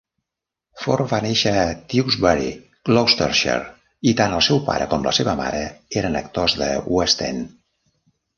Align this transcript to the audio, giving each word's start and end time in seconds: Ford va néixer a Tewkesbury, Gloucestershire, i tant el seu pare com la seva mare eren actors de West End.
Ford 0.83 1.09
va 1.09 1.17
néixer 1.25 1.51
a 1.63 1.65
Tewkesbury, 1.91 2.47
Gloucestershire, 2.89 3.67
i 4.13 4.15
tant 4.23 4.33
el 4.39 4.43
seu 4.49 4.63
pare 4.71 4.89
com 4.95 5.07
la 5.09 5.15
seva 5.19 5.37
mare 5.43 5.61
eren 6.03 6.19
actors 6.25 6.59
de 6.65 6.73
West 6.97 7.25
End. 7.29 7.55